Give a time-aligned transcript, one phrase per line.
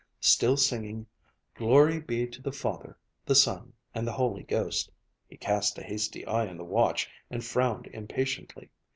[0.23, 1.05] Still singing
[1.53, 4.91] "Glory be to the Father, the Son, and the Holy Ghost,"
[5.29, 8.71] he cast a hasty eye on the watch and frowned impatiently.